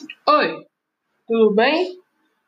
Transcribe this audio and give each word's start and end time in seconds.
Oi, 0.00 0.64
tudo 1.26 1.54
bem? 1.56 1.98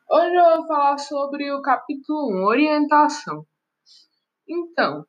Hoje 0.09 0.35
eu 0.35 0.57
vou 0.57 0.67
falar 0.67 0.97
sobre 0.97 1.51
o 1.51 1.61
capítulo 1.61 2.31
1, 2.31 2.45
Orientação. 2.45 3.45
Então, 4.47 5.05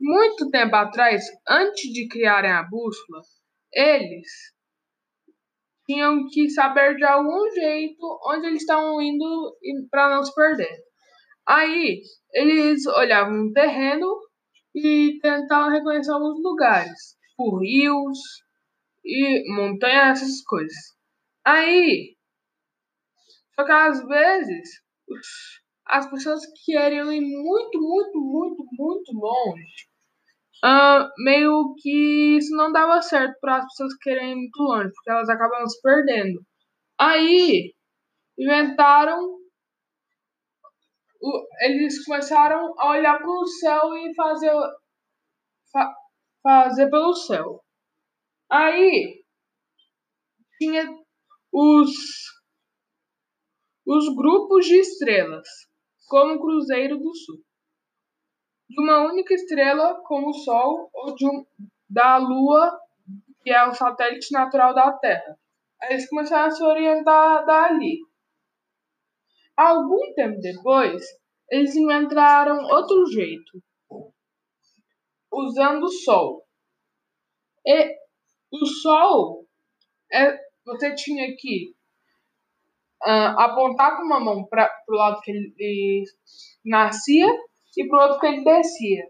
muito 0.00 0.50
tempo 0.50 0.74
atrás, 0.74 1.22
antes 1.48 1.92
de 1.92 2.08
criarem 2.08 2.50
a 2.50 2.64
bússola, 2.64 3.20
eles 3.72 4.26
tinham 5.86 6.26
que 6.28 6.50
saber 6.50 6.96
de 6.96 7.04
algum 7.04 7.48
jeito 7.52 8.04
onde 8.26 8.48
eles 8.48 8.62
estavam 8.62 9.00
indo 9.00 9.56
para 9.92 10.16
não 10.16 10.24
se 10.24 10.34
perder. 10.34 10.76
Aí, 11.46 12.02
eles 12.32 12.84
olhavam 12.86 13.32
no 13.32 13.52
terreno 13.52 14.08
e 14.74 15.20
tentavam 15.22 15.70
reconhecer 15.70 16.10
alguns 16.10 16.42
lugares, 16.42 17.16
por 17.36 17.60
rios 17.60 18.18
e 19.04 19.54
montanhas, 19.54 20.20
essas 20.20 20.42
coisas. 20.42 20.94
Aí, 21.44 22.16
só 23.54 23.64
que 23.64 23.72
às 23.72 24.06
vezes 24.06 24.82
as 25.86 26.08
pessoas 26.10 26.40
queriam 26.64 27.12
ir 27.12 27.20
muito, 27.20 27.80
muito, 27.80 28.20
muito, 28.20 28.64
muito 28.72 29.12
longe. 29.12 29.88
Uh, 30.64 31.10
meio 31.18 31.74
que 31.78 32.38
isso 32.38 32.56
não 32.56 32.72
dava 32.72 33.02
certo 33.02 33.38
para 33.40 33.58
as 33.58 33.64
pessoas 33.66 33.94
querem 33.98 34.32
ir 34.32 34.36
muito 34.36 34.62
longe, 34.62 34.90
porque 34.94 35.10
elas 35.10 35.28
acabam 35.28 35.66
se 35.68 35.80
perdendo. 35.82 36.40
Aí 36.98 37.74
inventaram. 38.38 39.38
O, 41.20 41.46
eles 41.60 42.04
começaram 42.04 42.74
a 42.78 42.90
olhar 42.90 43.18
para 43.18 43.28
o 43.28 43.46
céu 43.46 43.96
e 43.96 44.14
fazer, 44.14 44.52
fa, 45.72 45.94
fazer 46.42 46.90
pelo 46.90 47.14
céu. 47.14 47.60
Aí 48.50 49.22
tinha 50.58 51.03
os, 51.54 51.92
os 53.86 54.12
grupos 54.16 54.66
de 54.66 54.74
estrelas, 54.80 55.46
como 56.08 56.34
o 56.34 56.40
Cruzeiro 56.40 56.98
do 56.98 57.14
Sul. 57.14 57.40
De 58.68 58.82
uma 58.82 59.04
única 59.04 59.34
estrela, 59.34 60.02
como 60.02 60.30
o 60.30 60.34
Sol, 60.34 60.90
ou 60.92 61.14
de 61.14 61.24
um, 61.24 61.46
da 61.88 62.16
Lua, 62.16 62.76
que 63.40 63.50
é 63.50 63.64
o 63.68 63.74
satélite 63.74 64.32
natural 64.32 64.74
da 64.74 64.92
Terra. 64.94 65.38
Eles 65.82 66.08
começaram 66.08 66.48
a 66.48 66.50
se 66.50 66.64
orientar 66.64 67.46
dali. 67.46 68.00
Algum 69.56 70.12
tempo 70.14 70.40
depois, 70.40 71.04
eles 71.48 71.76
inventaram 71.76 72.64
outro 72.64 73.06
jeito, 73.06 73.62
usando 75.30 75.84
o 75.84 75.88
Sol. 75.88 76.44
E 77.64 77.96
o 78.50 78.66
Sol 78.66 79.46
é 80.12 80.43
você 80.64 80.94
tinha 80.94 81.34
que 81.36 81.74
uh, 83.02 83.38
apontar 83.38 83.96
com 83.96 84.04
uma 84.04 84.20
mão 84.20 84.44
para 84.44 84.70
o 84.88 84.94
lado 84.94 85.20
que 85.20 85.30
ele 85.30 86.04
nascia 86.64 87.28
e 87.76 87.86
para 87.88 87.98
o 87.98 88.02
outro 88.02 88.20
que 88.20 88.26
ele 88.26 88.44
descia. 88.44 89.04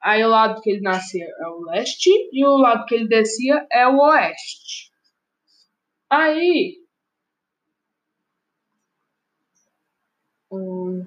Aí 0.00 0.24
o 0.24 0.28
lado 0.28 0.60
que 0.60 0.70
ele 0.70 0.80
nascia 0.80 1.24
é 1.24 1.48
o 1.48 1.60
leste 1.62 2.10
e 2.32 2.44
o 2.44 2.56
lado 2.56 2.84
que 2.86 2.94
ele 2.94 3.08
descia 3.08 3.66
é 3.72 3.86
o 3.86 3.98
oeste. 3.98 4.92
Aí. 6.10 6.78
Hum, 10.50 11.04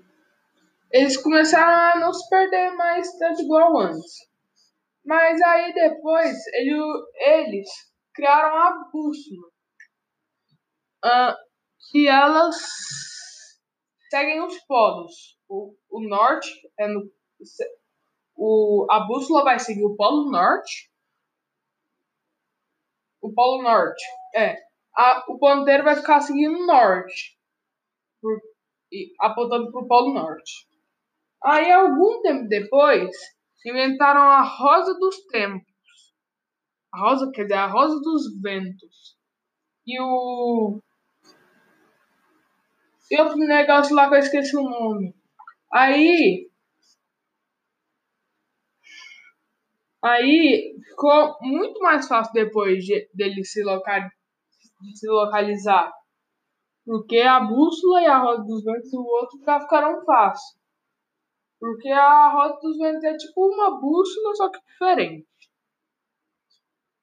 eles 0.92 1.18
começaram 1.18 2.00
a 2.00 2.00
não 2.00 2.14
se 2.14 2.30
perder 2.30 2.72
mais 2.76 3.18
tanto 3.18 3.42
igual 3.42 3.80
antes. 3.80 4.30
Mas 5.04 5.42
aí 5.42 5.74
depois 5.74 6.38
ele, 6.54 6.78
eles 7.16 7.70
criaram 8.14 8.56
a 8.56 8.90
bússola 8.92 9.52
uh, 11.06 11.36
que 11.92 12.08
elas 12.08 12.56
seguem 14.10 14.44
os 14.44 14.58
polos. 14.66 15.38
O, 15.50 15.76
o 15.90 16.08
norte 16.08 16.50
é 16.80 16.88
no. 16.88 17.10
O, 18.36 18.88
a 18.90 19.02
bússola 19.02 19.44
vai 19.44 19.60
seguir 19.60 19.84
o 19.84 19.96
polo 19.96 20.32
norte. 20.32 20.92
O 23.22 23.34
polo 23.34 23.62
norte. 23.64 24.04
É. 24.36 24.56
A, 24.96 25.26
o 25.30 25.38
ponteiro 25.38 25.84
vai 25.84 25.96
ficar 25.96 26.22
seguindo 26.22 26.58
o 26.58 26.66
norte. 26.66 27.38
Por, 28.22 28.40
e, 28.92 29.14
apontando 29.20 29.72
para 29.72 29.82
o 29.82 29.88
polo 29.88 30.14
norte. 30.14 30.68
Aí, 31.44 31.72
algum 31.72 32.22
tempo 32.22 32.48
depois, 32.48 33.10
inventaram 33.66 34.22
a 34.22 34.42
rosa 34.42 34.94
dos 35.00 35.26
tempos. 35.28 35.72
A 36.94 37.00
rosa, 37.00 37.32
quer 37.32 37.44
dizer, 37.44 37.56
a 37.56 37.68
rosa 37.68 38.00
dos 38.02 38.24
ventos. 38.42 39.18
E 39.86 40.00
o 40.00 40.82
e 43.12 43.22
outro 43.22 43.38
negócio 43.38 43.94
lá 43.94 44.08
que 44.08 44.16
eu 44.16 44.20
esqueci 44.20 44.56
o 44.56 44.64
nome. 44.64 45.14
Aí. 45.72 46.50
Aí 50.02 50.74
ficou 50.90 51.38
muito 51.42 51.80
mais 51.82 52.08
fácil 52.08 52.34
depois 52.34 52.84
de, 52.86 53.10
dele 53.14 53.44
se, 53.44 53.62
local, 53.64 54.00
de 54.82 54.98
se 54.98 55.08
localizar. 55.08 55.92
Porque 56.86 57.20
a 57.20 57.42
bússola 57.42 58.02
e 58.02 58.06
a 58.06 58.18
roda 58.18 58.44
dos 58.44 58.64
ventos 58.64 58.94
o 58.94 59.04
outro 59.04 59.38
já 59.46 59.60
ficaram 59.60 60.04
fácil. 60.06 60.58
Porque 61.60 61.90
a 61.90 62.30
roda 62.32 62.60
dos 62.62 62.78
ventos 62.78 63.04
é 63.04 63.18
tipo 63.18 63.46
uma 63.46 63.80
bússola, 63.80 64.36
só 64.36 64.50
que 64.50 64.60
diferente. 64.66 65.28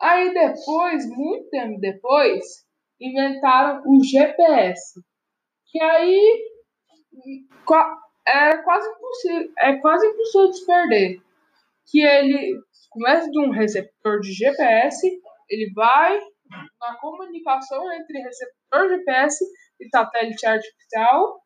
Aí 0.00 0.32
depois, 0.32 1.06
muito 1.10 1.50
tempo 1.50 1.78
depois, 1.78 2.66
inventaram 2.98 3.82
o 3.86 4.02
GPS. 4.02 5.00
Que 5.68 5.80
aí 5.80 6.50
é 8.26 8.56
quase 8.58 8.88
impossível, 8.90 9.52
é 9.58 9.76
quase 9.76 10.06
impossível 10.06 10.50
de 10.50 10.66
perder. 10.66 11.22
Que 11.90 12.00
ele 12.00 12.60
começa 12.90 13.30
de 13.30 13.38
um 13.40 13.50
receptor 13.50 14.20
de 14.20 14.32
GPS, 14.32 15.06
ele 15.48 15.72
vai 15.74 16.18
na 16.80 16.96
comunicação 16.96 17.92
entre 17.92 18.22
receptor 18.22 18.88
GPS 18.88 19.44
e 19.80 19.88
satélite 19.88 20.46
artificial, 20.46 21.42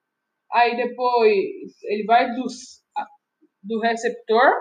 aí 0.52 0.76
depois 0.76 1.82
ele 1.84 2.04
vai 2.04 2.32
do, 2.34 2.44
do 3.62 3.80
receptor 3.80 4.52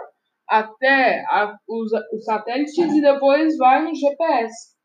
até 0.48 1.24
a, 1.30 1.58
os, 1.68 1.92
os 2.14 2.26
satélites 2.26 2.78
e 2.78 3.02
depois 3.02 3.58
vai 3.58 3.84
no 3.84 3.96
GPS. 3.96 4.76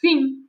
Fim. 0.00 0.46